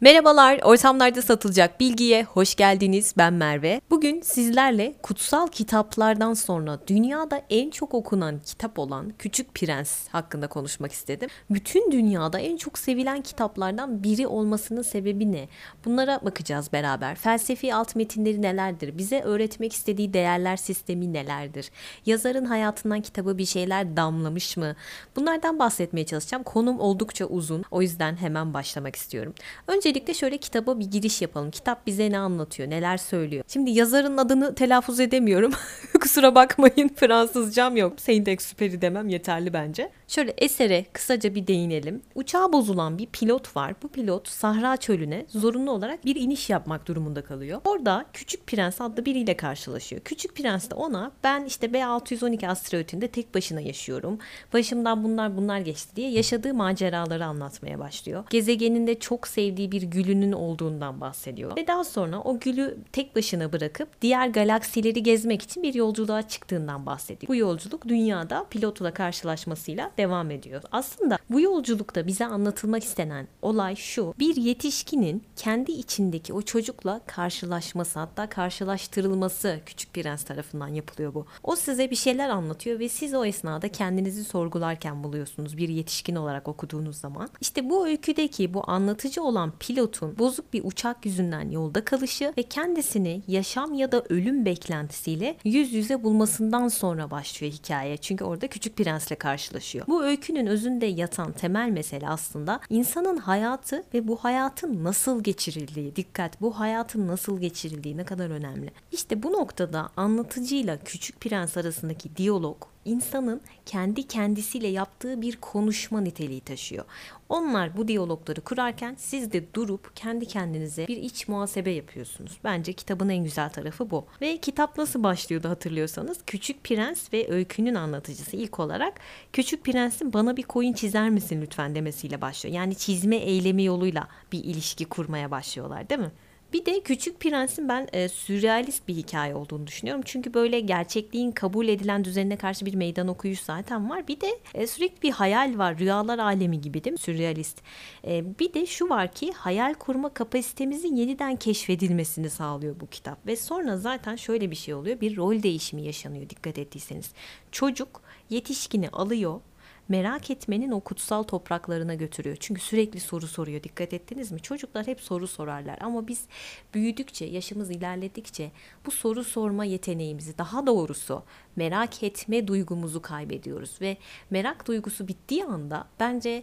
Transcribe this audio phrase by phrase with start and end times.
[0.00, 3.14] Merhabalar, ortamlarda satılacak bilgiye hoş geldiniz.
[3.16, 3.80] Ben Merve.
[3.90, 10.92] Bugün sizlerle kutsal kitaplardan sonra dünyada en çok okunan kitap olan Küçük Prens hakkında konuşmak
[10.92, 11.28] istedim.
[11.50, 15.48] Bütün dünyada en çok sevilen kitaplardan biri olmasının sebebi ne?
[15.84, 17.14] Bunlara bakacağız beraber.
[17.14, 18.98] Felsefi alt metinleri nelerdir?
[18.98, 21.70] Bize öğretmek istediği değerler sistemi nelerdir?
[22.06, 24.76] Yazarın hayatından kitabı bir şeyler damlamış mı?
[25.16, 26.42] Bunlardan bahsetmeye çalışacağım.
[26.44, 27.64] Konum oldukça uzun.
[27.70, 29.34] O yüzden hemen başlamak istiyorum.
[29.66, 31.50] Önce Öncelikle şöyle kitaba bir giriş yapalım.
[31.50, 33.44] Kitap bize ne anlatıyor, neler söylüyor.
[33.48, 35.52] Şimdi yazarın adını telaffuz edemiyorum.
[36.00, 37.98] Kusura bakmayın Fransızcam yok.
[37.98, 39.90] Saint-Exupéry demem yeterli bence.
[40.08, 42.02] Şöyle esere kısaca bir değinelim.
[42.14, 43.74] Uçağı bozulan bir pilot var.
[43.82, 47.60] Bu pilot Sahra Çölü'ne zorunlu olarak bir iniş yapmak durumunda kalıyor.
[47.64, 50.02] Orada Küçük Prens adlı biriyle karşılaşıyor.
[50.02, 54.18] Küçük Prens de ona ben işte B612 asteroidinde tek başına yaşıyorum.
[54.52, 58.24] Başımdan bunlar bunlar geçti diye yaşadığı maceraları anlatmaya başlıyor.
[58.30, 61.56] Gezegeninde çok sevdiği bir gülünün olduğundan bahsediyor.
[61.56, 66.86] Ve daha sonra o gülü tek başına bırakıp diğer galaksileri gezmek için bir yolculuğa çıktığından
[66.86, 67.28] bahsediyor.
[67.28, 70.62] Bu yolculuk dünyada pilotla karşılaşmasıyla devam ediyor.
[70.72, 74.14] Aslında bu yolculukta bize anlatılmak istenen olay şu.
[74.18, 81.26] Bir yetişkinin kendi içindeki o çocukla karşılaşması hatta karşılaştırılması Küçük Prens tarafından yapılıyor bu.
[81.42, 86.48] O size bir şeyler anlatıyor ve siz o esnada kendinizi sorgularken buluyorsunuz bir yetişkin olarak
[86.48, 87.28] okuduğunuz zaman.
[87.40, 93.22] İşte bu öyküdeki bu anlatıcı olan pilotun bozuk bir uçak yüzünden yolda kalışı ve kendisini
[93.28, 97.96] yaşam ya da ölüm beklentisiyle yüz yüze bulmasından sonra başlıyor hikaye.
[97.96, 99.87] Çünkü orada Küçük Prens'le karşılaşıyor.
[99.88, 105.96] Bu öykünün özünde yatan temel mesele aslında insanın hayatı ve bu hayatın nasıl geçirildiği.
[105.96, 108.70] Dikkat bu hayatın nasıl geçirildiği ne kadar önemli.
[108.92, 116.40] İşte bu noktada anlatıcıyla Küçük Prens arasındaki diyalog insanın kendi kendisiyle yaptığı bir konuşma niteliği
[116.40, 116.84] taşıyor.
[117.28, 122.38] Onlar bu diyalogları kurarken siz de durup kendi kendinize bir iç muhasebe yapıyorsunuz.
[122.44, 124.06] Bence kitabın en güzel tarafı bu.
[124.20, 129.00] Ve kitap nasıl başlıyordu hatırlıyorsanız Küçük Prens ve öykünün anlatıcısı ilk olarak
[129.32, 132.56] Küçük Prens'in bana bir koyun çizer misin lütfen demesiyle başlıyor.
[132.56, 136.12] Yani çizme eylemi yoluyla bir ilişki kurmaya başlıyorlar değil mi?
[136.52, 140.02] Bir de Küçük Prens'in ben e, sürrealist bir hikaye olduğunu düşünüyorum.
[140.04, 144.08] Çünkü böyle gerçekliğin kabul edilen düzenine karşı bir meydan okuyuş zaten var.
[144.08, 145.78] Bir de e, sürekli bir hayal var.
[145.78, 146.98] Rüyalar alemi gibi değil mi?
[146.98, 147.62] Sürrealist.
[148.06, 153.26] E, bir de şu var ki hayal kurma kapasitemizin yeniden keşfedilmesini sağlıyor bu kitap.
[153.26, 155.00] Ve sonra zaten şöyle bir şey oluyor.
[155.00, 157.10] Bir rol değişimi yaşanıyor dikkat ettiyseniz.
[157.52, 159.40] Çocuk yetişkini alıyor
[159.88, 162.36] merak etmenin o kutsal topraklarına götürüyor.
[162.40, 163.62] Çünkü sürekli soru soruyor.
[163.62, 164.40] Dikkat ettiniz mi?
[164.40, 166.26] Çocuklar hep soru sorarlar ama biz
[166.74, 168.50] büyüdükçe, yaşımız ilerledikçe
[168.86, 171.22] bu soru sorma yeteneğimizi, daha doğrusu
[171.56, 173.96] merak etme duygumuzu kaybediyoruz ve
[174.30, 176.42] merak duygusu bittiği anda bence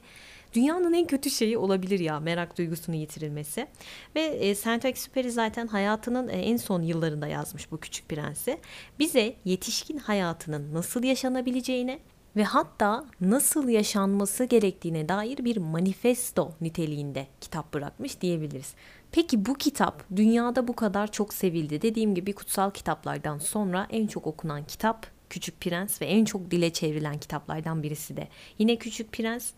[0.54, 3.68] dünyanın en kötü şeyi olabilir ya merak duygusunun yitirilmesi.
[4.16, 8.58] Ve e, Saint-Exupéry zaten hayatının e, en son yıllarında yazmış bu Küçük Prens'i.
[9.00, 12.00] Bize yetişkin hayatının nasıl yaşanabileceğine
[12.36, 18.74] ve hatta nasıl yaşanması gerektiğine dair bir manifesto niteliğinde kitap bırakmış diyebiliriz.
[19.12, 21.82] Peki bu kitap dünyada bu kadar çok sevildi.
[21.82, 26.74] Dediğim gibi kutsal kitaplardan sonra en çok okunan kitap Küçük Prens ve en çok dile
[26.74, 28.28] çevrilen kitaplardan birisi de.
[28.60, 29.52] Yine Küçük Prens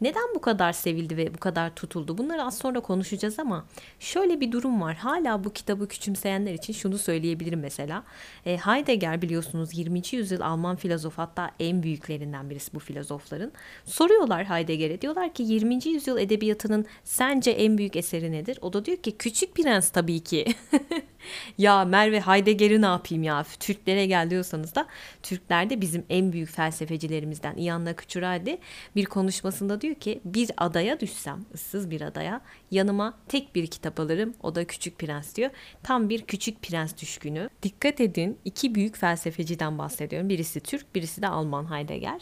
[0.00, 2.18] neden bu kadar sevildi ve bu kadar tutuldu?
[2.18, 3.66] Bunları az sonra konuşacağız ama
[4.00, 4.96] şöyle bir durum var.
[4.96, 8.04] Hala bu kitabı küçümseyenler için şunu söyleyebilirim mesela.
[8.46, 10.02] E, Heidegger biliyorsunuz 20.
[10.12, 13.52] yüzyıl Alman filozof hatta en büyüklerinden birisi bu filozofların.
[13.84, 15.88] Soruyorlar Heidegger'e diyorlar ki 20.
[15.88, 18.58] yüzyıl edebiyatının sence en büyük eseri nedir?
[18.62, 20.44] O da diyor ki Küçük Prens tabii ki.
[21.58, 23.44] ya Merve Heidegger'i ne yapayım ya?
[23.60, 24.86] Türklere gel diyorsanız da
[25.22, 28.58] Türkler de bizim en büyük felsefecilerimizden Ian Nakıçuradi
[28.96, 32.40] bir konuşmasında diyor ki bir adaya düşsem, ıssız bir adaya
[32.70, 34.34] yanıma tek bir kitap alırım.
[34.42, 35.50] O da Küçük Prens diyor.
[35.82, 37.48] Tam bir Küçük Prens düşkünü.
[37.62, 40.28] Dikkat edin iki büyük felsefeciden bahsediyorum.
[40.28, 42.20] Birisi Türk, birisi de Alman Heidegger.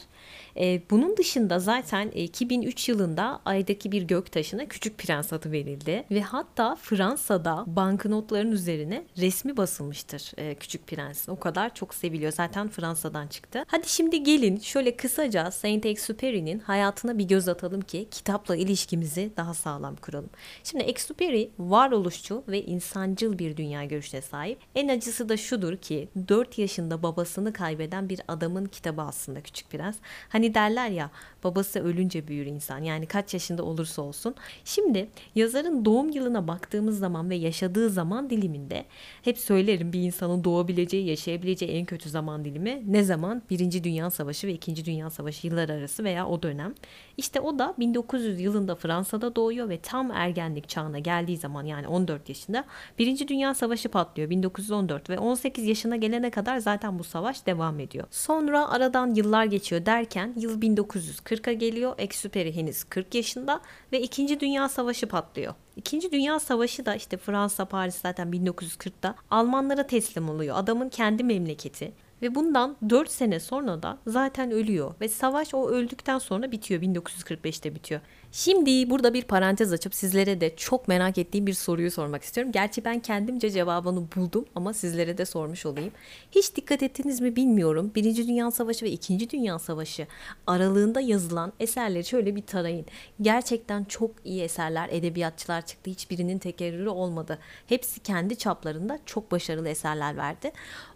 [0.57, 6.21] E, bunun dışında zaten 2003 yılında Ay'daki bir gök taşına Küçük Prens adı verildi ve
[6.23, 11.29] hatta Fransa'da banknotların üzerine resmi basılmıştır e, Küçük Prens.
[11.29, 12.33] O kadar çok seviliyor.
[12.33, 13.65] Zaten Fransa'dan çıktı.
[13.67, 19.97] Hadi şimdi gelin şöyle kısaca Saint-Exupéry'nin hayatına bir göz atalım ki kitapla ilişkimizi daha sağlam
[19.97, 20.31] kuralım.
[20.65, 24.59] Şimdi Exupéry varoluşçu ve insancıl bir dünya görüşüne sahip.
[24.75, 29.97] En acısı da şudur ki 4 yaşında babasını kaybeden bir adamın kitabı aslında Küçük Prens.
[30.29, 31.11] Hani derler ya
[31.45, 32.79] babası ölünce büyür insan.
[32.79, 34.35] Yani kaç yaşında olursa olsun.
[34.65, 38.85] Şimdi yazarın doğum yılına baktığımız zaman ve yaşadığı zaman diliminde
[39.23, 43.43] hep söylerim bir insanın doğabileceği, yaşayabileceği en kötü zaman dilimi ne zaman?
[43.51, 46.75] Birinci Dünya Savaşı ve İkinci Dünya Savaşı yıllar arası veya o dönem.
[47.17, 52.29] İşte o da 1900 yılında Fransa'da doğuyor ve tam ergenlik çağına geldiği zaman yani 14
[52.29, 52.65] yaşında
[52.99, 58.07] Birinci Dünya Savaşı patlıyor 1914 ve 18 yaşına gelene kadar zaten bu savaş devam ediyor.
[58.11, 61.99] Sonra aradan yıllar geçiyor derken yıl 1940'a geliyor.
[61.99, 63.61] Exupéry henüz 40 yaşında
[63.93, 65.55] ve İkinci Dünya Savaşı patlıyor.
[65.77, 70.57] İkinci Dünya Savaşı da işte Fransa, Paris zaten 1940'da Almanlara teslim oluyor.
[70.59, 71.93] Adamın kendi memleketi.
[72.23, 74.95] Ve bundan 4 sene sonra da zaten ölüyor.
[75.01, 76.83] Ve savaş o öldükten sonra bitiyor.
[76.83, 78.01] 1945'te bitiyor.
[78.35, 82.53] Şimdi burada bir parantez açıp sizlere de çok merak ettiğim bir soruyu sormak istiyorum.
[82.53, 85.93] Gerçi ben kendimce cevabını buldum ama sizlere de sormuş olayım.
[86.31, 87.93] Hiç dikkat ettiniz mi bilmiyorum.
[87.95, 90.07] Birinci Dünya Savaşı ve İkinci Dünya Savaşı
[90.47, 92.87] aralığında yazılan eserleri şöyle bir tarayın.
[93.21, 95.91] Gerçekten çok iyi eserler, edebiyatçılar çıktı.
[95.91, 97.39] Hiçbirinin tekerrürü olmadı.
[97.67, 100.53] Hepsi kendi çaplarında çok başarılı eserler verdi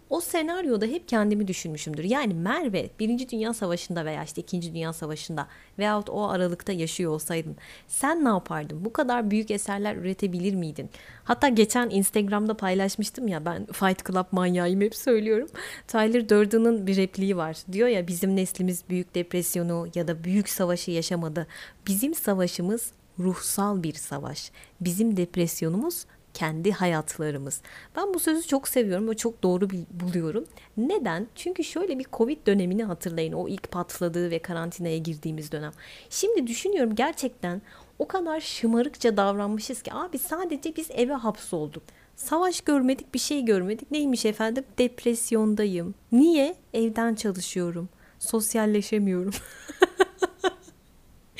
[0.09, 2.03] o senaryoda hep kendimi düşünmüşümdür.
[2.03, 5.47] Yani Merve Birinci Dünya Savaşı'nda veya işte İkinci Dünya Savaşı'nda
[5.79, 7.55] veyahut o aralıkta yaşıyor olsaydın
[7.87, 8.85] sen ne yapardın?
[8.85, 10.89] Bu kadar büyük eserler üretebilir miydin?
[11.23, 15.49] Hatta geçen Instagram'da paylaşmıştım ya ben Fight Club manyağıyım hep söylüyorum.
[15.87, 17.57] Tyler Durden'ın bir repliği var.
[17.71, 21.47] Diyor ya bizim neslimiz büyük depresyonu ya da büyük savaşı yaşamadı.
[21.87, 24.51] Bizim savaşımız ruhsal bir savaş.
[24.81, 26.05] Bizim depresyonumuz
[26.37, 27.61] kendi hayatlarımız.
[27.95, 30.45] Ben bu sözü çok seviyorum ve çok doğru buluyorum.
[30.77, 31.27] Neden?
[31.35, 33.33] Çünkü şöyle bir Covid dönemini hatırlayın.
[33.33, 35.71] O ilk patladığı ve karantinaya girdiğimiz dönem.
[36.09, 37.61] Şimdi düşünüyorum gerçekten
[37.99, 41.83] o kadar şımarıkça davranmışız ki abi sadece biz eve hapsolduk.
[42.15, 43.91] Savaş görmedik, bir şey görmedik.
[43.91, 44.63] Neymiş efendim?
[44.77, 45.95] Depresyondayım.
[46.11, 46.55] Niye?
[46.73, 47.89] Evden çalışıyorum.
[48.19, 49.33] Sosyalleşemiyorum.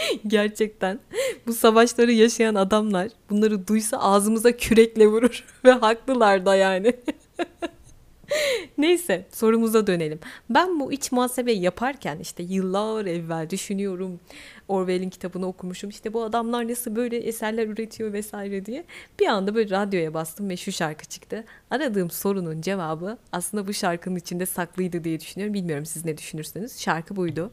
[0.27, 0.99] Gerçekten
[1.47, 6.93] bu savaşları yaşayan adamlar bunları duysa ağzımıza kürekle vurur ve haklılar da yani.
[8.77, 10.19] Neyse sorumuza dönelim.
[10.49, 14.19] Ben bu iç muhasebe yaparken işte yıllar evvel düşünüyorum.
[14.67, 15.89] Orwell'in kitabını okumuşum.
[15.89, 18.85] İşte bu adamlar nasıl böyle eserler üretiyor vesaire diye.
[19.19, 21.45] Bir anda böyle radyoya bastım ve şu şarkı çıktı.
[21.71, 25.53] Aradığım sorunun cevabı aslında bu şarkının içinde saklıydı diye düşünüyorum.
[25.53, 26.79] Bilmiyorum siz ne düşünürsünüz.
[26.79, 27.51] Şarkı buydu.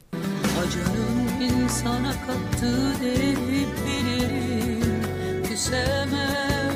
[0.59, 5.03] Acının insana kattığı değeri bilirim
[5.49, 6.75] Küsemem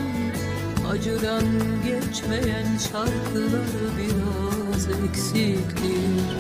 [0.91, 1.45] acıdan
[1.85, 3.67] geçmeyen şarkılar
[3.99, 6.39] biraz eksiktir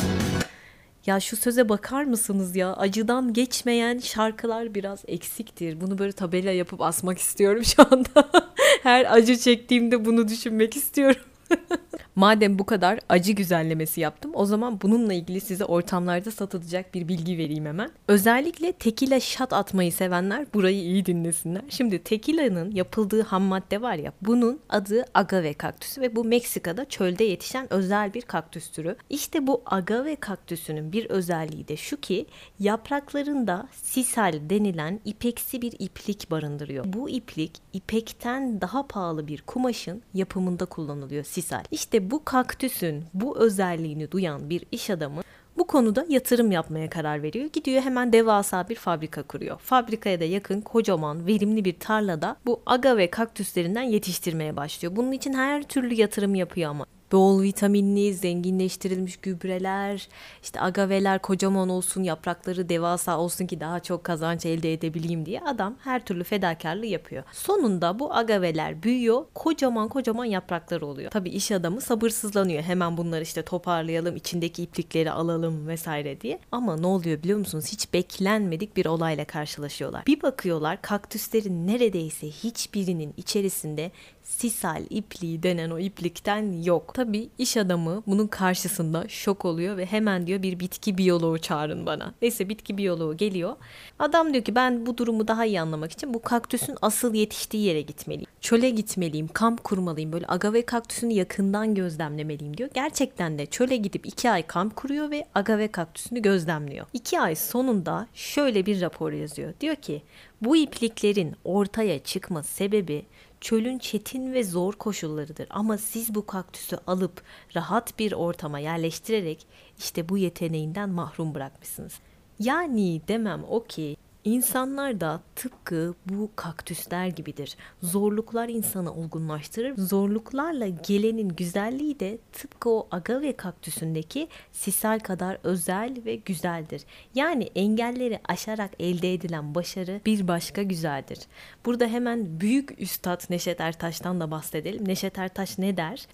[1.08, 2.72] ya şu söze bakar mısınız ya?
[2.72, 5.80] Acıdan geçmeyen şarkılar biraz eksiktir.
[5.80, 8.30] Bunu böyle tabela yapıp asmak istiyorum şu anda.
[8.82, 11.22] Her acı çektiğimde bunu düşünmek istiyorum.
[12.18, 17.38] Madem bu kadar acı güzellemesi yaptım o zaman bununla ilgili size ortamlarda satılacak bir bilgi
[17.38, 17.90] vereyim hemen.
[18.08, 21.62] Özellikle tekila şat atmayı sevenler burayı iyi dinlesinler.
[21.68, 27.24] Şimdi tekila'nın yapıldığı ham madde var ya bunun adı agave kaktüsü ve bu Meksika'da çölde
[27.24, 28.96] yetişen özel bir kaktüs türü.
[29.10, 32.26] İşte bu agave kaktüsünün bir özelliği de şu ki
[32.60, 36.84] yapraklarında sisal denilen ipeksi bir iplik barındırıyor.
[36.92, 41.62] Bu iplik ipekten daha pahalı bir kumaşın yapımında kullanılıyor sisal.
[41.70, 45.22] İşte bu kaktüsün bu özelliğini duyan bir iş adamı
[45.58, 47.48] bu konuda yatırım yapmaya karar veriyor.
[47.52, 49.58] Gidiyor hemen devasa bir fabrika kuruyor.
[49.58, 54.96] Fabrikaya da yakın kocaman verimli bir tarlada bu agave kaktüslerinden yetiştirmeye başlıyor.
[54.96, 60.08] Bunun için her türlü yatırım yapıyor ama bol vitaminli, zenginleştirilmiş gübreler,
[60.42, 65.76] işte agaveler kocaman olsun, yaprakları devasa olsun ki daha çok kazanç elde edebileyim diye adam
[65.84, 67.24] her türlü fedakarlığı yapıyor.
[67.32, 71.10] Sonunda bu agaveler büyüyor, kocaman kocaman yapraklar oluyor.
[71.10, 72.62] Tabii iş adamı sabırsızlanıyor.
[72.62, 76.38] Hemen bunları işte toparlayalım, içindeki iplikleri alalım vesaire diye.
[76.52, 77.64] Ama ne oluyor biliyor musunuz?
[77.72, 80.06] Hiç beklenmedik bir olayla karşılaşıyorlar.
[80.06, 83.90] Bir bakıyorlar kaktüslerin neredeyse hiçbirinin içerisinde
[84.28, 86.94] sisal ipliği denen o iplikten yok.
[86.94, 92.14] Tabi iş adamı bunun karşısında şok oluyor ve hemen diyor bir bitki biyoloğu çağırın bana.
[92.22, 93.56] Neyse bitki biyoloğu geliyor.
[93.98, 97.80] Adam diyor ki ben bu durumu daha iyi anlamak için bu kaktüsün asıl yetiştiği yere
[97.80, 98.30] gitmeliyim.
[98.40, 100.12] Çöle gitmeliyim, kamp kurmalıyım.
[100.12, 102.70] Böyle agave kaktüsünü yakından gözlemlemeliyim diyor.
[102.74, 106.86] Gerçekten de çöle gidip iki ay kamp kuruyor ve agave kaktüsünü gözlemliyor.
[106.92, 109.52] İki ay sonunda şöyle bir rapor yazıyor.
[109.60, 110.02] Diyor ki
[110.42, 113.06] Bu ipliklerin ortaya çıkma sebebi
[113.40, 115.46] çölün çetin ve zor koşullarıdır.
[115.50, 117.22] Ama siz bu kaktüsü alıp
[117.56, 119.46] rahat bir ortama yerleştirerek
[119.78, 121.94] işte bu yeteneğinden mahrum bırakmışsınız.
[122.38, 123.96] Yani demem o ki
[124.28, 127.56] İnsanlar da tıpkı bu kaktüsler gibidir.
[127.82, 129.76] Zorluklar insanı olgunlaştırır.
[129.76, 136.82] Zorluklarla gelenin güzelliği de tıpkı o agave kaktüsündeki sisal kadar özel ve güzeldir.
[137.14, 141.18] Yani engelleri aşarak elde edilen başarı bir başka güzeldir.
[141.64, 144.88] Burada hemen büyük üstad Neşet Ertaş'tan da bahsedelim.
[144.88, 146.06] Neşet Ertaş ne der?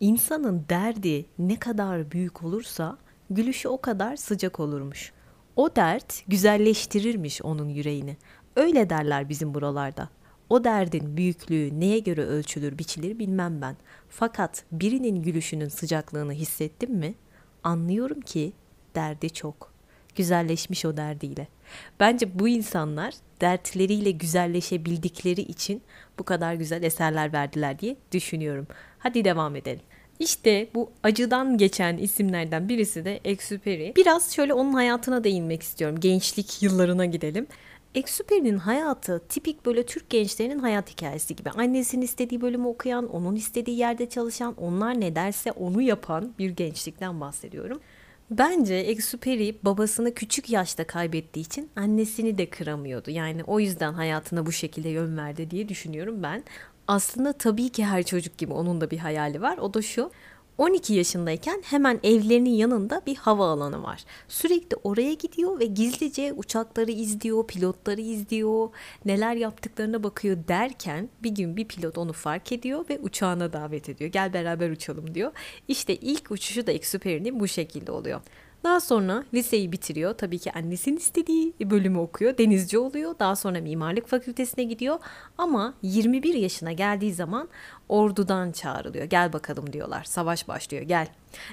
[0.00, 2.98] İnsanın derdi ne kadar büyük olursa
[3.30, 5.21] gülüşü o kadar sıcak olurmuş.''
[5.56, 8.16] O dert güzelleştirirmiş onun yüreğini.
[8.56, 10.08] Öyle derler bizim buralarda.
[10.48, 13.76] O derdin büyüklüğü neye göre ölçülür, biçilir bilmem ben.
[14.08, 17.14] Fakat birinin gülüşünün sıcaklığını hissettim mi?
[17.64, 18.52] Anlıyorum ki
[18.94, 19.72] derdi çok.
[20.16, 21.48] Güzelleşmiş o derdiyle.
[22.00, 25.82] Bence bu insanlar dertleriyle güzelleşebildikleri için
[26.18, 28.66] bu kadar güzel eserler verdiler diye düşünüyorum.
[28.98, 29.82] Hadi devam edelim.
[30.18, 33.92] İşte bu acıdan geçen isimlerden birisi de Exuperi.
[33.96, 36.00] Biraz şöyle onun hayatına değinmek istiyorum.
[36.00, 37.46] Gençlik yıllarına gidelim.
[37.94, 41.50] Exuperi'nin hayatı tipik böyle Türk gençlerinin hayat hikayesi gibi.
[41.50, 47.20] Annesinin istediği bölümü okuyan, onun istediği yerde çalışan, onlar ne derse onu yapan bir gençlikten
[47.20, 47.80] bahsediyorum.
[48.30, 53.10] Bence Exuperi babasını küçük yaşta kaybettiği için annesini de kıramıyordu.
[53.10, 56.44] Yani o yüzden hayatına bu şekilde yön verdi diye düşünüyorum ben.
[56.88, 59.58] Aslında tabii ki her çocuk gibi onun da bir hayali var.
[59.58, 60.10] O da şu.
[60.58, 64.04] 12 yaşındayken hemen evlerinin yanında bir hava alanı var.
[64.28, 68.68] Sürekli oraya gidiyor ve gizlice uçakları izliyor, pilotları izliyor,
[69.04, 74.10] neler yaptıklarına bakıyor derken bir gün bir pilot onu fark ediyor ve uçağına davet ediyor.
[74.10, 75.32] Gel beraber uçalım diyor.
[75.68, 78.20] İşte ilk uçuşu da Exuperi'nin bu şekilde oluyor.
[78.64, 80.14] Daha sonra liseyi bitiriyor.
[80.14, 82.38] Tabii ki annesinin istediği bölümü okuyor.
[82.38, 83.14] Denizci oluyor.
[83.18, 84.98] Daha sonra mimarlık fakültesine gidiyor.
[85.38, 87.48] Ama 21 yaşına geldiği zaman
[87.88, 89.04] ordudan çağrılıyor.
[89.04, 90.04] Gel bakalım diyorlar.
[90.04, 90.82] Savaş başlıyor.
[90.82, 91.08] Gel.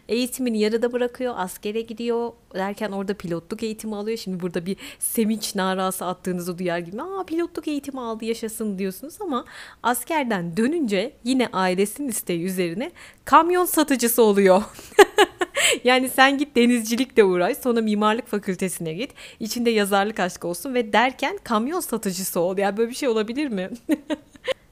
[0.08, 1.34] Eğitimini yarıda bırakıyor.
[1.38, 2.32] Askere gidiyor.
[2.54, 4.18] Derken orada pilotluk eğitimi alıyor.
[4.18, 7.02] Şimdi burada bir sevinç narası attığınızı duyar gibi.
[7.02, 9.46] Aa pilotluk eğitimi aldı yaşasın diyorsunuz ama
[9.84, 12.92] askerden dönünce yine ailesinin isteği üzerine
[13.26, 14.64] kamyon satıcısı oluyor.
[15.84, 19.12] yani sen git denizcilikle uğraş sonra mimarlık fakültesine git.
[19.40, 22.58] İçinde yazarlık aşkı olsun ve derken kamyon satıcısı ol.
[22.58, 23.70] Yani böyle bir şey olabilir mi?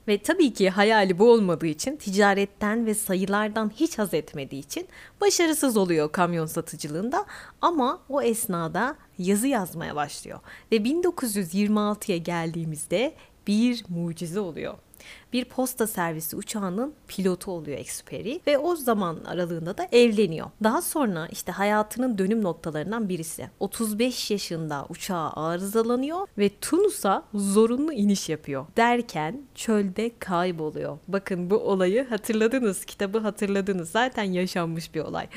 [0.07, 4.87] Ve tabii ki hayali bu olmadığı için ticaretten ve sayılardan hiç haz etmediği için
[5.21, 7.25] başarısız oluyor kamyon satıcılığında
[7.61, 10.39] ama o esnada yazı yazmaya başlıyor.
[10.71, 13.13] Ve 1926'ya geldiğimizde
[13.47, 14.73] bir mucize oluyor
[15.33, 20.47] bir posta servisi uçağının pilotu oluyor Exuperi ve o zaman aralığında da evleniyor.
[20.63, 23.49] Daha sonra işte hayatının dönüm noktalarından birisi.
[23.59, 28.65] 35 yaşında uçağı arızalanıyor ve Tunus'a zorunlu iniş yapıyor.
[28.77, 30.97] Derken çölde kayboluyor.
[31.07, 33.89] Bakın bu olayı hatırladınız, kitabı hatırladınız.
[33.89, 35.27] Zaten yaşanmış bir olay.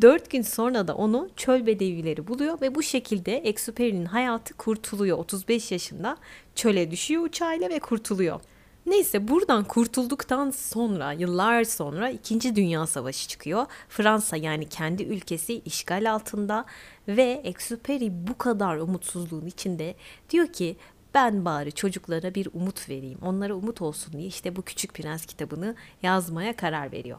[0.00, 5.18] 4 gün sonra da onu çöl bedevileri buluyor ve bu şekilde Exuperi'nin hayatı kurtuluyor.
[5.18, 6.16] 35 yaşında
[6.54, 8.40] çöle düşüyor uçağıyla ve kurtuluyor.
[8.86, 12.56] Neyse buradan kurtulduktan sonra yıllar sonra 2.
[12.56, 13.66] Dünya Savaşı çıkıyor.
[13.88, 16.64] Fransa yani kendi ülkesi işgal altında
[17.08, 19.94] ve Exuperi bu kadar umutsuzluğun içinde
[20.30, 20.76] diyor ki
[21.14, 23.18] ben bari çocuklara bir umut vereyim.
[23.22, 27.18] Onlara umut olsun diye işte bu Küçük Prens kitabını yazmaya karar veriyor.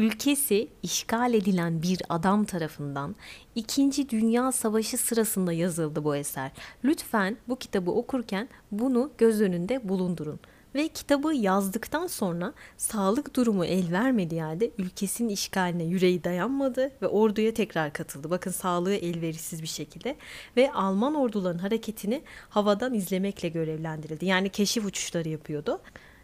[0.00, 3.16] ülkesi işgal edilen bir adam tarafından
[3.54, 6.50] İkinci Dünya Savaşı sırasında yazıldı bu eser.
[6.84, 10.40] Lütfen bu kitabı okurken bunu göz önünde bulundurun.
[10.74, 17.54] Ve kitabı yazdıktan sonra sağlık durumu el vermediği halde ülkesinin işgaline yüreği dayanmadı ve orduya
[17.54, 18.30] tekrar katıldı.
[18.30, 20.16] Bakın sağlığı elverişsiz bir şekilde
[20.56, 24.26] ve Alman orduların hareketini havadan izlemekle görevlendirildi.
[24.26, 25.80] Yani keşif uçuşları yapıyordu.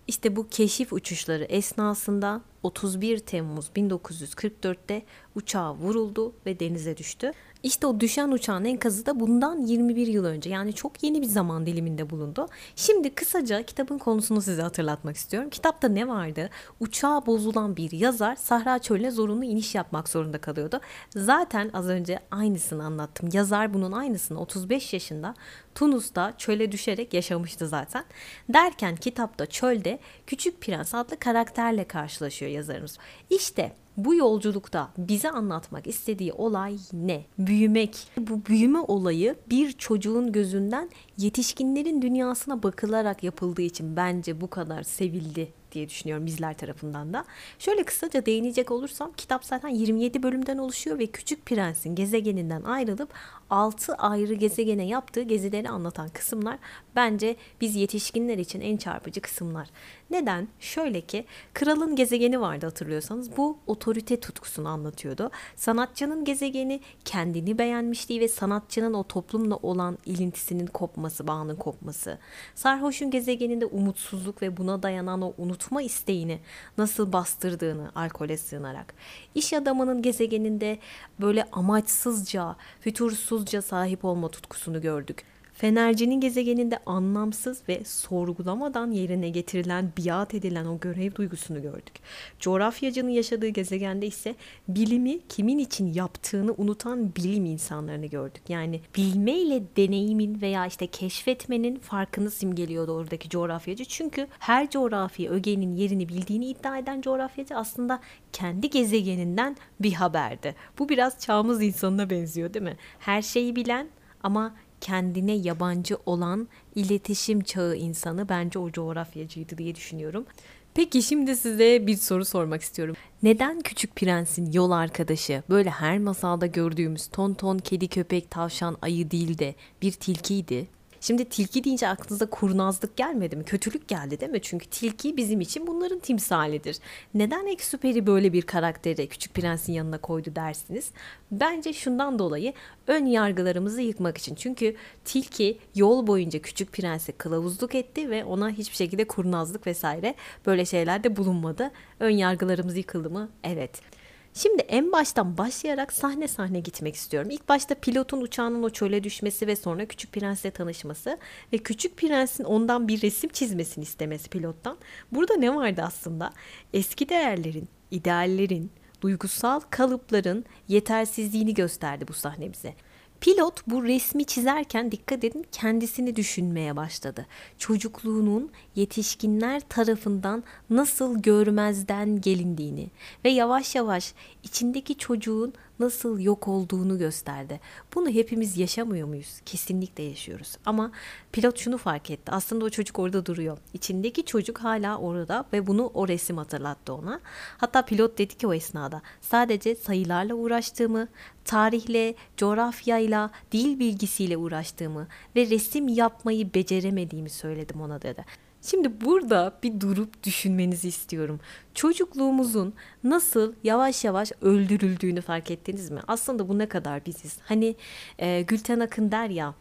[0.06, 5.02] İşte bu keşif uçuşları esnasında 31 Temmuz 1944'te
[5.34, 7.32] uçağı vuruldu ve denize düştü.
[7.62, 11.66] İşte o düşen uçağın enkazı da bundan 21 yıl önce yani çok yeni bir zaman
[11.66, 12.48] diliminde bulundu.
[12.76, 15.50] Şimdi kısaca kitabın konusunu size hatırlatmak istiyorum.
[15.50, 16.50] Kitapta ne vardı?
[16.80, 20.80] Uçağa bozulan bir yazar Sahra Çölü'ne zorunlu iniş yapmak zorunda kalıyordu.
[21.16, 23.28] Zaten az önce aynısını anlattım.
[23.32, 25.34] Yazar bunun aynısını 35 yaşında
[25.74, 28.04] Tunus'ta çöle düşerek yaşamıştı zaten.
[28.48, 32.98] Derken kitapta çölde Küçük Prens adlı karakterle karşılaşıyor geçiyor yazarımız.
[33.30, 37.24] İşte bu yolculukta bize anlatmak istediği olay ne?
[37.38, 37.96] Büyümek.
[38.18, 45.52] Bu büyüme olayı bir çocuğun gözünden yetişkinlerin dünyasına bakılarak yapıldığı için bence bu kadar sevildi
[45.76, 47.24] diye düşünüyorum bizler tarafından da.
[47.58, 53.08] Şöyle kısaca değinecek olursam kitap zaten 27 bölümden oluşuyor ve Küçük Prens'in gezegeninden ayrılıp
[53.50, 56.58] 6 ayrı gezegene yaptığı gezileri anlatan kısımlar
[56.96, 59.68] bence biz yetişkinler için en çarpıcı kısımlar.
[60.10, 60.48] Neden?
[60.60, 65.30] Şöyle ki kralın gezegeni vardı hatırlıyorsanız bu otorite tutkusunu anlatıyordu.
[65.56, 72.18] Sanatçının gezegeni kendini beğenmişliği ve sanatçının o toplumla olan ilintisinin kopması, bağının kopması.
[72.54, 75.34] Sarhoş'un gezegeninde umutsuzluk ve buna dayanan o
[75.66, 76.38] unutma isteğini
[76.78, 78.94] nasıl bastırdığını alkole sığınarak.
[79.34, 80.78] İş adamının gezegeninde
[81.20, 85.24] böyle amaçsızca, fütursuzca sahip olma tutkusunu gördük.
[85.56, 91.94] Fenercinin gezegeninde anlamsız ve sorgulamadan yerine getirilen, biat edilen o görev duygusunu gördük.
[92.40, 94.34] Coğrafyacının yaşadığı gezegende ise
[94.68, 98.42] bilimi kimin için yaptığını unutan bilim insanlarını gördük.
[98.48, 103.84] Yani bilme ile deneyimin veya işte keşfetmenin farkını simgeliyordu oradaki coğrafyacı.
[103.84, 108.00] Çünkü her coğrafi ögenin yerini bildiğini iddia eden coğrafyacı aslında
[108.32, 110.54] kendi gezegeninden bir haberdi.
[110.78, 112.76] Bu biraz çağımız insanına benziyor değil mi?
[112.98, 113.88] Her şeyi bilen
[114.22, 120.26] ama kendine yabancı olan iletişim çağı insanı bence o coğrafyacıydı diye düşünüyorum.
[120.74, 122.96] Peki şimdi size bir soru sormak istiyorum.
[123.22, 129.10] Neden Küçük Prens'in yol arkadaşı böyle her masalda gördüğümüz ton ton kedi köpek tavşan ayı
[129.10, 130.66] değil de bir tilkiydi?
[131.06, 133.44] Şimdi tilki deyince aklınıza kurnazlık gelmedi mi?
[133.44, 134.42] Kötülük geldi değil mi?
[134.42, 136.78] Çünkü tilki bizim için bunların timsalidir.
[137.14, 140.90] Neden Eksuperi böyle bir karakteri Küçük Prens'in yanına koydu dersiniz?
[141.30, 142.52] Bence şundan dolayı
[142.86, 144.34] ön yargılarımızı yıkmak için.
[144.34, 150.14] Çünkü tilki yol boyunca Küçük Prens'e kılavuzluk etti ve ona hiçbir şekilde kurnazlık vesaire
[150.46, 151.70] böyle şeyler de bulunmadı.
[152.00, 153.28] Ön yargılarımız yıkıldı mı?
[153.44, 153.95] Evet.
[154.36, 157.30] Şimdi en baştan başlayarak sahne sahne gitmek istiyorum.
[157.30, 161.18] İlk başta pilotun uçağının o çöle düşmesi ve sonra Küçük Prens'le tanışması
[161.52, 164.78] ve Küçük Prens'in ondan bir resim çizmesini istemesi pilottan.
[165.12, 166.32] Burada ne vardı aslında?
[166.72, 172.74] Eski değerlerin, ideallerin, duygusal kalıpların yetersizliğini gösterdi bu sahne bize.
[173.20, 177.26] Pilot bu resmi çizerken dikkat edin kendisini düşünmeye başladı.
[177.58, 182.90] Çocukluğunun yetişkinler tarafından nasıl görmezden gelindiğini
[183.24, 187.60] ve yavaş yavaş içindeki çocuğun nasıl yok olduğunu gösterdi.
[187.94, 189.40] Bunu hepimiz yaşamıyor muyuz?
[189.46, 190.56] Kesinlikle yaşıyoruz.
[190.66, 190.92] Ama
[191.32, 192.32] pilot şunu fark etti.
[192.32, 193.58] Aslında o çocuk orada duruyor.
[193.74, 197.20] İçindeki çocuk hala orada ve bunu o resim hatırlattı ona.
[197.58, 201.08] Hatta pilot dedi ki o esnada sadece sayılarla uğraştığımı,
[201.44, 208.24] tarihle, coğrafyayla, dil bilgisiyle uğraştığımı ve resim yapmayı beceremediğimi söyledim ona dedi.
[208.70, 211.40] Şimdi burada bir durup düşünmenizi istiyorum.
[211.74, 212.74] Çocukluğumuzun
[213.04, 216.00] nasıl yavaş yavaş öldürüldüğünü fark ettiniz mi?
[216.08, 217.38] Aslında bu ne kadar biziz.
[217.44, 217.76] Hani
[218.18, 219.54] e, Gülten Akın der ya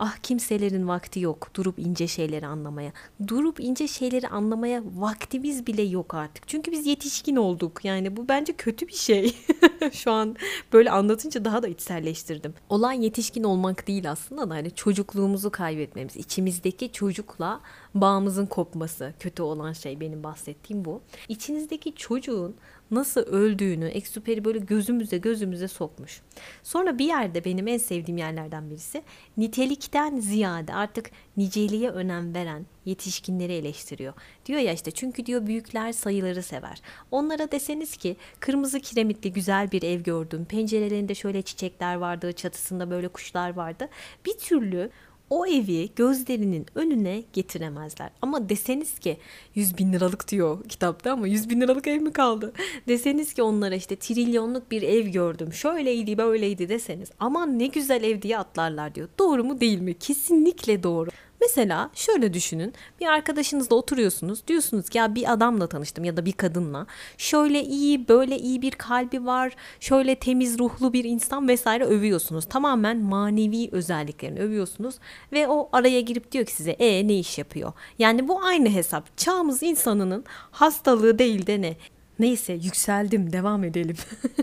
[0.00, 2.92] Ah kimselerin vakti yok durup ince şeyleri anlamaya.
[3.26, 6.48] Durup ince şeyleri anlamaya vaktimiz bile yok artık.
[6.48, 7.84] Çünkü biz yetişkin olduk.
[7.84, 9.34] Yani bu bence kötü bir şey.
[9.92, 10.36] Şu an
[10.72, 12.54] böyle anlatınca daha da içselleştirdim.
[12.68, 16.16] Olan yetişkin olmak değil aslında da hani çocukluğumuzu kaybetmemiz.
[16.16, 17.60] içimizdeki çocukla
[17.94, 21.02] bağımızın kopması kötü olan şey benim bahsettiğim bu.
[21.28, 22.56] İçinizdeki çocuğun
[22.90, 26.20] nasıl öldüğünü Exuperi böyle gözümüze gözümüze sokmuş.
[26.62, 29.02] Sonra bir yerde benim en sevdiğim yerlerden birisi
[29.36, 34.12] nitelikten ziyade artık niceliğe önem veren yetişkinleri eleştiriyor.
[34.46, 36.82] Diyor ya işte çünkü diyor büyükler sayıları sever.
[37.10, 40.44] Onlara deseniz ki kırmızı kiremitli güzel bir ev gördüm.
[40.44, 43.88] Pencerelerinde şöyle çiçekler vardı, çatısında böyle kuşlar vardı.
[44.26, 44.90] Bir türlü
[45.30, 48.10] o evi gözlerinin önüne getiremezler.
[48.22, 49.16] Ama deseniz ki
[49.54, 52.52] 100 bin liralık diyor kitapta ama 100 bin liralık ev mi kaldı?
[52.88, 55.52] Deseniz ki onlara işte trilyonluk bir ev gördüm.
[55.52, 59.08] Şöyleydi böyleydi deseniz aman ne güzel ev diye atlarlar diyor.
[59.18, 59.98] Doğru mu değil mi?
[59.98, 61.10] Kesinlikle doğru.
[61.40, 62.72] Mesela şöyle düşünün.
[63.00, 64.46] Bir arkadaşınızla oturuyorsunuz.
[64.46, 66.86] Diyorsunuz ki ya bir adamla tanıştım ya da bir kadınla.
[67.18, 69.56] Şöyle iyi böyle iyi bir kalbi var.
[69.80, 71.84] Şöyle temiz ruhlu bir insan vesaire.
[71.84, 72.44] övüyorsunuz.
[72.44, 74.94] Tamamen manevi özelliklerini övüyorsunuz
[75.32, 77.72] ve o araya girip diyor ki size e ne iş yapıyor?
[77.98, 79.16] Yani bu aynı hesap.
[79.16, 81.76] Çağımız insanının hastalığı değil de ne
[82.18, 83.96] Neyse yükseldim devam edelim.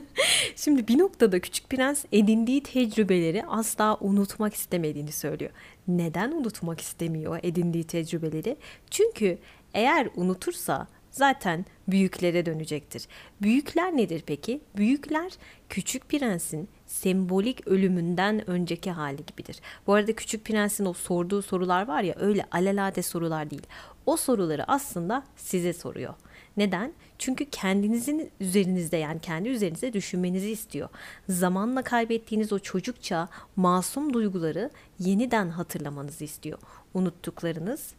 [0.55, 5.51] Şimdi bir noktada Küçük Prens edindiği tecrübeleri asla unutmak istemediğini söylüyor.
[5.87, 8.57] Neden unutmak istemiyor edindiği tecrübeleri?
[8.91, 9.37] Çünkü
[9.73, 13.07] eğer unutursa zaten büyüklere dönecektir.
[13.41, 14.61] Büyükler nedir peki?
[14.77, 15.31] Büyükler
[15.69, 19.59] Küçük Prens'in sembolik ölümünden önceki hali gibidir.
[19.87, 23.67] Bu arada Küçük Prens'in o sorduğu sorular var ya öyle alelade sorular değil.
[24.05, 26.13] o soruları aslında size soruyor.
[26.57, 26.93] Neden?
[27.19, 30.89] Çünkü kendinizin üzerinizde yani kendi üzerinize düşünmenizi istiyor.
[31.29, 36.59] Zamanla kaybettiğiniz o çocukça masum duyguları yeniden hatırlamanızı istiyor.
[36.93, 37.93] Unuttuklarınız,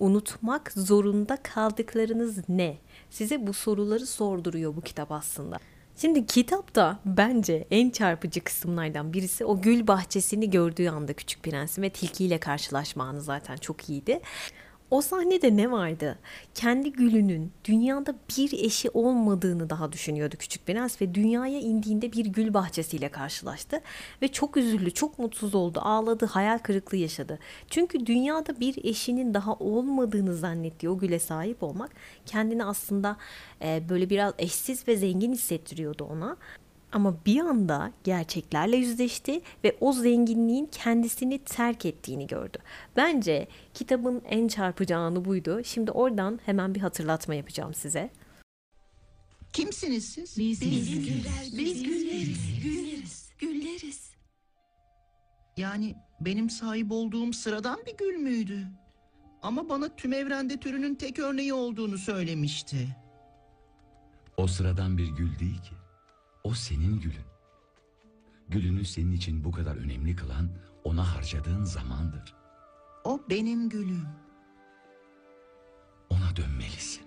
[0.00, 2.76] unutmak zorunda kaldıklarınız ne?
[3.10, 5.58] Size bu soruları sorduruyor bu kitap aslında.
[5.96, 11.90] Şimdi kitapta bence en çarpıcı kısımlardan birisi o gül bahçesini gördüğü anda Küçük Prens'in ve
[11.90, 14.20] tilkiyle karşılaşma anı zaten çok iyiydi.
[14.90, 16.18] O sahnede ne vardı?
[16.54, 22.54] Kendi gülünün dünyada bir eşi olmadığını daha düşünüyordu Küçük Prens ve dünyaya indiğinde bir gül
[22.54, 23.80] bahçesiyle karşılaştı
[24.22, 27.38] ve çok üzüldü, çok mutsuz oldu, ağladı, hayal kırıklığı yaşadı.
[27.70, 31.90] Çünkü dünyada bir eşinin daha olmadığını zannettiği o güle sahip olmak
[32.26, 33.16] kendini aslında
[33.62, 36.36] e, böyle biraz eşsiz ve zengin hissettiriyordu ona.
[36.92, 42.58] Ama bir anda gerçeklerle yüzleşti ve o zenginliğin kendisini terk ettiğini gördü.
[42.96, 45.64] Bence kitabın en çarpıcı anı buydu.
[45.64, 48.10] Şimdi oradan hemen bir hatırlatma yapacağım size.
[49.52, 50.38] Kimsiniz siz?
[50.38, 54.10] Biz, biz, biz güller, biz gülleriz, gülleriz, gülleriz.
[55.56, 58.66] Yani benim sahip olduğum sıradan bir gül müydü?
[59.42, 62.96] Ama bana tüm evrende türünün tek örneği olduğunu söylemişti.
[64.36, 65.79] O sıradan bir gül değil ki.
[66.44, 67.30] O senin gülün.
[68.48, 70.48] Gülünü senin için bu kadar önemli kılan
[70.84, 72.34] ona harcadığın zamandır.
[73.04, 74.06] O benim gülüm.
[76.10, 77.02] Ona dönmelisin.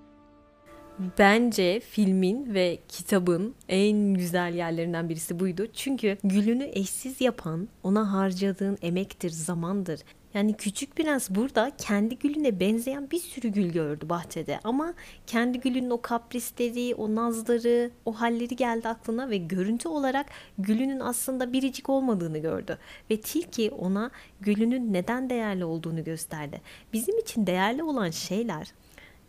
[1.19, 5.67] Bence filmin ve kitabın en güzel yerlerinden birisi buydu.
[5.73, 9.99] Çünkü gülünü eşsiz yapan ona harcadığın emektir, zamandır.
[10.33, 14.59] Yani Küçük Prens burada kendi gülüne benzeyen bir sürü gül gördü bahçede.
[14.63, 14.93] Ama
[15.27, 20.25] kendi gülünün o kaprisleri, o nazları, o halleri geldi aklına ve görüntü olarak
[20.57, 22.77] gülünün aslında biricik olmadığını gördü.
[23.11, 26.61] Ve Tilki ona gülünün neden değerli olduğunu gösterdi.
[26.93, 28.73] Bizim için değerli olan şeyler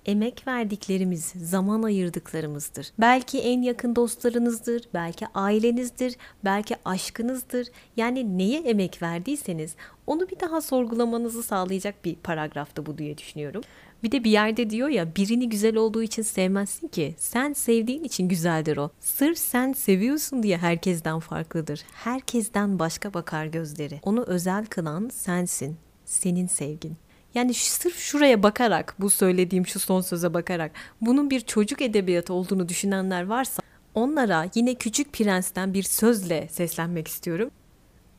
[0.06, 2.92] emek verdiklerimiz, zaman ayırdıklarımızdır.
[2.98, 7.68] Belki en yakın dostlarınızdır, belki ailenizdir, belki aşkınızdır.
[7.96, 9.74] Yani neye emek verdiyseniz
[10.06, 13.62] onu bir daha sorgulamanızı sağlayacak bir paragraftı bu diye düşünüyorum.
[14.02, 17.14] Bir de bir yerde diyor ya birini güzel olduğu için sevmezsin ki.
[17.18, 18.90] Sen sevdiğin için güzeldir o.
[19.00, 21.82] Sırf sen seviyorsun diye herkesten farklıdır.
[21.92, 24.00] Herkesten başka bakar gözleri.
[24.02, 25.76] Onu özel kılan sensin.
[26.04, 26.96] Senin sevgin.
[27.34, 32.68] Yani sırf şuraya bakarak, bu söylediğim şu son söze bakarak bunun bir çocuk edebiyatı olduğunu
[32.68, 33.62] düşünenler varsa
[33.94, 37.50] onlara yine Küçük Prens'ten bir sözle seslenmek istiyorum.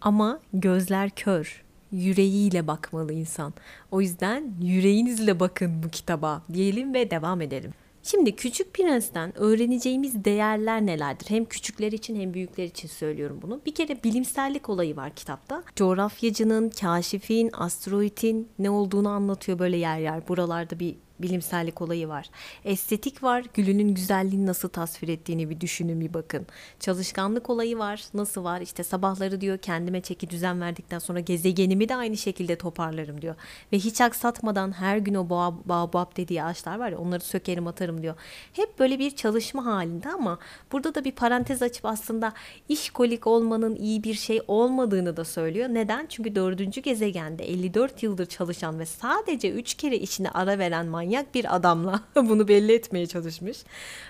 [0.02, 3.54] Ama gözler kör, yüreğiyle bakmalı insan.
[3.92, 7.74] O yüzden yüreğinizle bakın bu kitaba diyelim ve devam edelim.
[8.08, 11.30] Şimdi Küçük Prens'ten öğreneceğimiz değerler nelerdir?
[11.30, 13.62] Hem küçükler için hem büyükler için söylüyorum bunu.
[13.66, 15.64] Bir kere bilimsellik olayı var kitapta.
[15.76, 20.28] Coğrafyacının, kaşifin, asteroidin ne olduğunu anlatıyor böyle yer yer.
[20.28, 22.30] Buralarda bir bilimsellik olayı var.
[22.66, 23.46] Estetik var.
[23.54, 26.48] Gülünün güzelliğini nasıl tasvir ettiğini bir düşünün bir bakın.
[26.80, 28.04] Çalışkanlık olayı var.
[28.14, 28.62] Nasıl var?
[28.62, 33.36] İşte sabahları diyor kendime çeki düzen verdikten sonra gezegenimi de aynı şekilde toparlarım diyor.
[33.74, 35.30] Ve hiç aksatmadan her gün o
[35.66, 38.16] baobab dediği ağaçlar var ya onları sökerim atarım diyor.
[38.54, 40.40] Hep böyle bir çalışma halinde ama
[40.72, 42.34] burada da bir parantez açıp aslında
[42.70, 45.70] işkolik olmanın iyi bir şey olmadığını da söylüyor.
[45.70, 46.06] Neden?
[46.10, 51.56] Çünkü dördüncü gezegende 54 yıldır çalışan ve sadece 3 kere işine ara veren manyak bir
[51.56, 53.64] adamla bunu belli etmeye çalışmış.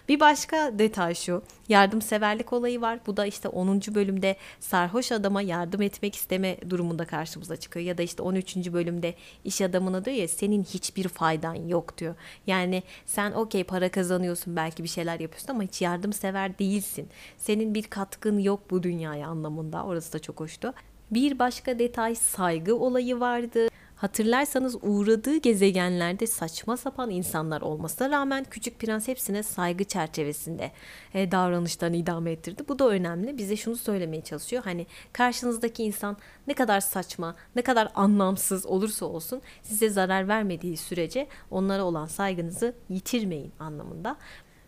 [0.10, 1.44] Bir başka detay şu.
[1.70, 3.00] Yardımseverlik olayı var.
[3.08, 3.82] Bu da işte 10.
[3.82, 7.86] bölümde sarhoş adama yardım etmek isteme durumunda karşımıza çıkıyor.
[7.86, 8.56] Ya da işte 13.
[8.56, 12.16] bölümde iş adamına diyor ya senin hiçbir faydan yok diyor.
[12.48, 17.10] Yani sen okey para kazanıyorsun belki bir şeyler yapıyorsun ama hiç yardımsever değilsin.
[17.38, 19.84] Senin bir katkın yok bu dünyaya anlamında.
[19.84, 20.74] Orası da çok hoştu.
[21.12, 23.68] Bir başka detay saygı olayı vardı.
[24.06, 30.72] Hatırlarsanız uğradığı gezegenlerde saçma sapan insanlar olmasına rağmen Küçük Prens hepsine saygı çerçevesinde
[31.14, 32.64] e, davranışlarını idame ettirdi.
[32.68, 33.38] Bu da önemli.
[33.38, 34.64] Bize şunu söylemeye çalışıyor.
[34.64, 41.28] Hani karşınızdaki insan ne kadar saçma, ne kadar anlamsız olursa olsun size zarar vermediği sürece
[41.52, 44.18] onlara olan saygınızı yitirmeyin anlamında.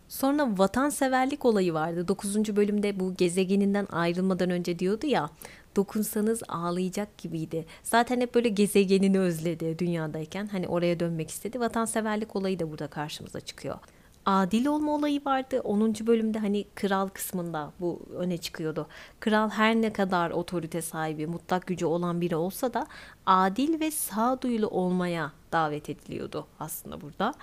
[0.08, 2.08] Sonra vatanseverlik olayı vardı.
[2.08, 2.56] 9.
[2.56, 5.30] bölümde bu gezegeninden ayrılmadan önce diyordu ya
[5.78, 7.66] dokunsanız ağlayacak gibiydi.
[7.82, 10.46] Zaten hep böyle gezegenini özledi dünyadayken.
[10.46, 11.60] Hani oraya dönmek istedi.
[11.60, 13.78] Vatanseverlik olayı da burada karşımıza çıkıyor.
[14.26, 15.60] Adil olma olayı vardı.
[15.60, 15.94] 10.
[16.06, 18.86] bölümde hani kral kısmında bu öne çıkıyordu.
[19.20, 22.86] Kral her ne kadar otorite sahibi, mutlak gücü olan biri olsa da
[23.26, 27.34] adil ve sağduyulu olmaya davet ediliyordu aslında burada.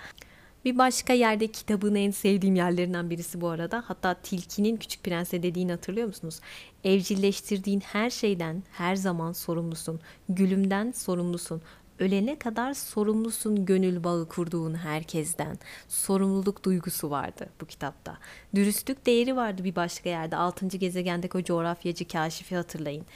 [0.66, 3.84] Bir başka yerde kitabın en sevdiğim yerlerinden birisi bu arada.
[3.86, 6.40] Hatta Tilki'nin Küçük Prens'e dediğini hatırlıyor musunuz?
[6.86, 10.00] Evcilleştirdiğin her şeyden her zaman sorumlusun.
[10.28, 11.62] Gülümden sorumlusun.
[11.98, 15.58] ölene kadar sorumlusun gönül bağı kurduğun herkesten.
[15.88, 18.18] Sorumluluk duygusu vardı bu kitapta.
[18.54, 20.36] Dürüstlük değeri vardı bir başka yerde.
[20.36, 23.06] Altıncı gezegendeki o coğrafyacı kaşifi hatırlayın.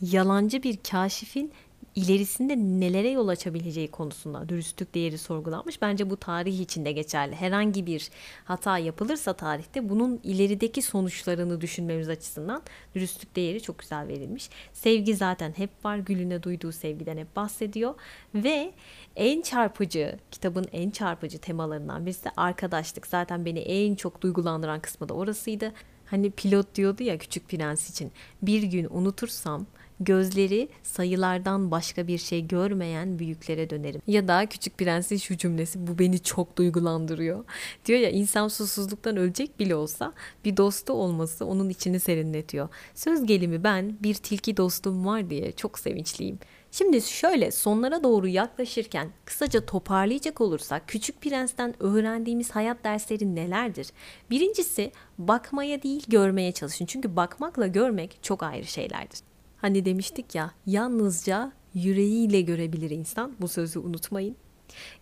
[0.00, 1.52] Yalancı bir kaşifin
[1.96, 5.82] ilerisinde nelere yol açabileceği konusunda dürüstlük değeri sorgulanmış.
[5.82, 7.34] Bence bu tarih içinde geçerli.
[7.34, 8.10] Herhangi bir
[8.44, 12.62] hata yapılırsa tarihte bunun ilerideki sonuçlarını düşünmemiz açısından
[12.94, 14.50] dürüstlük değeri çok güzel verilmiş.
[14.72, 15.96] Sevgi zaten hep var.
[15.96, 17.94] Gülüne duyduğu sevgiden hep bahsediyor.
[18.34, 18.72] Ve
[19.16, 23.06] en çarpıcı, kitabın en çarpıcı temalarından birisi de arkadaşlık.
[23.06, 25.72] Zaten beni en çok duygulandıran kısmı da orasıydı.
[26.06, 28.12] Hani pilot diyordu ya Küçük Prens için.
[28.42, 29.66] Bir gün unutursam
[30.00, 34.02] gözleri sayılardan başka bir şey görmeyen büyüklere dönerim.
[34.06, 37.44] Ya da Küçük Prens'in şu cümlesi bu beni çok duygulandırıyor.
[37.86, 40.12] Diyor ya insan susuzluktan ölecek bile olsa
[40.44, 42.68] bir dostu olması onun içini serinletiyor.
[42.94, 46.38] Söz gelimi ben bir tilki dostum var diye çok sevinçliyim.
[46.72, 53.86] Şimdi şöyle sonlara doğru yaklaşırken kısaca toparlayacak olursak Küçük Prens'ten öğrendiğimiz hayat dersleri nelerdir?
[54.30, 56.86] Birincisi bakmaya değil görmeye çalışın.
[56.86, 59.18] Çünkü bakmakla görmek çok ayrı şeylerdir.
[59.66, 63.32] Hani demiştik ya yalnızca yüreğiyle görebilir insan.
[63.40, 64.36] Bu sözü unutmayın.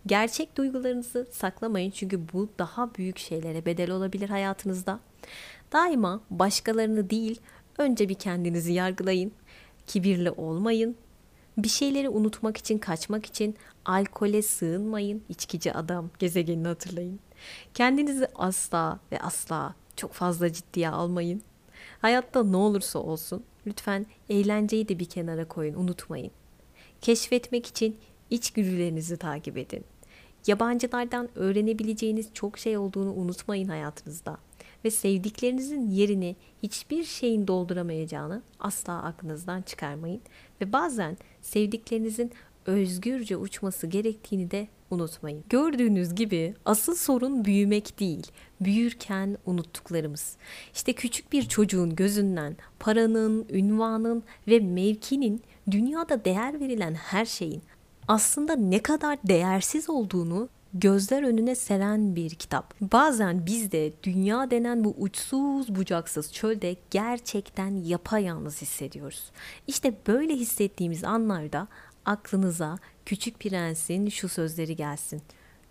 [0.05, 4.99] Gerçek duygularınızı saklamayın çünkü bu daha büyük şeylere bedel olabilir hayatınızda.
[5.71, 7.41] Daima başkalarını değil,
[7.77, 9.31] önce bir kendinizi yargılayın.
[9.87, 10.95] Kibirli olmayın.
[11.57, 15.23] Bir şeyleri unutmak için, kaçmak için alkole sığınmayın.
[15.29, 17.19] İçkici adam gezegenini hatırlayın.
[17.73, 21.41] Kendinizi asla ve asla çok fazla ciddiye almayın.
[21.99, 26.31] Hayatta ne olursa olsun lütfen eğlenceyi de bir kenara koyun, unutmayın.
[27.01, 27.97] Keşfetmek için
[28.29, 29.83] içgüdülerinizi takip edin.
[30.47, 34.37] Yabancılardan öğrenebileceğiniz çok şey olduğunu unutmayın hayatınızda
[34.85, 40.21] ve sevdiklerinizin yerini hiçbir şeyin dolduramayacağını asla aklınızdan çıkarmayın
[40.61, 42.31] ve bazen sevdiklerinizin
[42.65, 45.43] özgürce uçması gerektiğini de unutmayın.
[45.49, 48.27] Gördüğünüz gibi asıl sorun büyümek değil,
[48.61, 50.35] büyürken unuttuklarımız.
[50.73, 57.61] İşte küçük bir çocuğun gözünden paranın, ünvanın ve mevkinin dünyada değer verilen her şeyin
[58.07, 62.73] aslında ne kadar değersiz olduğunu gözler önüne seren bir kitap.
[62.81, 69.31] Bazen biz de dünya denen bu uçsuz bucaksız çölde gerçekten yapayalnız hissediyoruz.
[69.67, 71.67] İşte böyle hissettiğimiz anlarda
[72.05, 75.21] aklınıza Küçük Prens'in şu sözleri gelsin.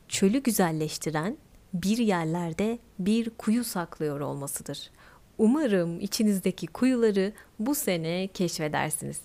[0.08, 1.36] Çölü güzelleştiren
[1.74, 4.90] bir yerlerde bir kuyu saklıyor olmasıdır.
[5.38, 9.20] Umarım içinizdeki kuyuları bu sene keşfedersiniz.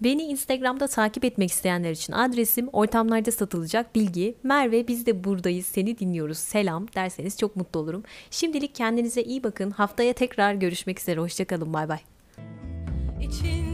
[0.00, 4.34] Beni Instagram'da takip etmek isteyenler için adresim ortamlarda satılacak bilgi.
[4.42, 8.02] Merve biz de buradayız seni dinliyoruz selam derseniz çok mutlu olurum.
[8.30, 9.70] Şimdilik kendinize iyi bakın.
[9.70, 11.20] Haftaya tekrar görüşmek üzere.
[11.20, 12.00] Hoşçakalın bay bay.
[13.20, 13.73] İçindeki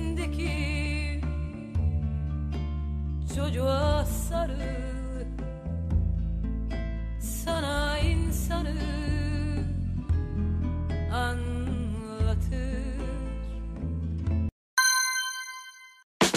[3.41, 5.25] çocuğa sarıl
[7.21, 8.75] Sana insanı
[11.13, 11.50] anlatır